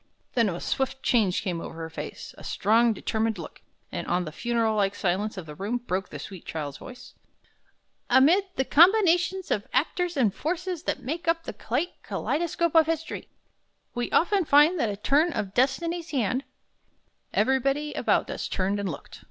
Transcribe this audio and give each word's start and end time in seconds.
Then 0.33 0.49
a 0.49 0.59
swift 0.59 1.03
change 1.03 1.43
came 1.43 1.61
over 1.61 1.75
her 1.75 1.89
face, 1.91 2.33
a 2.35 2.43
strong, 2.43 2.91
determined 2.91 3.37
look; 3.37 3.61
and 3.91 4.07
on 4.07 4.25
the 4.25 4.31
funeral 4.31 4.75
like 4.75 4.95
silence 4.95 5.37
of 5.37 5.45
the 5.45 5.53
room 5.53 5.77
broke 5.77 6.09
the 6.09 6.17
sweet 6.17 6.43
child 6.43 6.79
voice: 6.79 7.13
"'Amid 8.09 8.45
the 8.55 8.65
combinations 8.65 9.51
of 9.51 9.67
actors 9.73 10.17
and 10.17 10.33
forces 10.33 10.85
that 10.85 11.03
make 11.03 11.27
up 11.27 11.43
the 11.43 11.53
great 11.53 12.01
kaleidoscope 12.01 12.73
of 12.73 12.87
history, 12.87 13.29
we 13.93 14.09
often 14.09 14.43
find 14.43 14.79
that 14.79 14.89
a 14.89 14.97
turn 14.97 15.33
of 15.33 15.53
Destiny's 15.53 16.09
hand'" 16.09 16.45
Everybody 17.35 17.93
about 17.93 18.31
us 18.31 18.47
turned 18.47 18.79
and 18.79 18.89
looked. 18.89 19.19